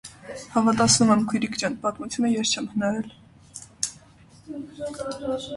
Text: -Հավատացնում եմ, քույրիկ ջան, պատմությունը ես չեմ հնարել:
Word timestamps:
-Հավատացնում 0.53 1.11
եմ, 1.15 1.19
քույրիկ 1.33 1.59
ջան, 1.63 1.75
պատմությունը 1.81 2.31
ես 2.33 2.55
չեմ 2.55 2.71
հնարել: 2.73 3.13